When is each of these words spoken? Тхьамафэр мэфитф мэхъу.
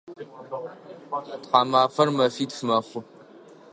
Тхьамафэр 1.43 2.09
мэфитф 2.15 2.57
мэхъу. 2.67 3.01